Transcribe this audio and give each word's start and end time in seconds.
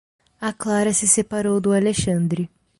A 0.39 0.51
Clara 0.61 0.93
se 0.99 1.05
separou 1.17 1.57
do 1.61 1.71
Alexandre. 1.79 2.43